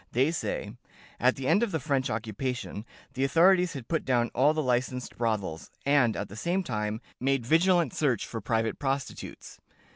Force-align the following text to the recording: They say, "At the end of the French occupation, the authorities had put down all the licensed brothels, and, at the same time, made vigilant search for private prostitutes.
They 0.13 0.31
say, 0.31 0.73
"At 1.19 1.35
the 1.35 1.47
end 1.47 1.61
of 1.61 1.71
the 1.71 1.79
French 1.79 2.09
occupation, 2.09 2.85
the 3.13 3.23
authorities 3.23 3.73
had 3.73 3.87
put 3.87 4.03
down 4.03 4.31
all 4.33 4.51
the 4.51 4.63
licensed 4.63 5.15
brothels, 5.15 5.69
and, 5.85 6.17
at 6.17 6.27
the 6.27 6.35
same 6.35 6.63
time, 6.63 7.01
made 7.19 7.45
vigilant 7.45 7.93
search 7.93 8.25
for 8.25 8.41
private 8.41 8.79
prostitutes. 8.79 9.59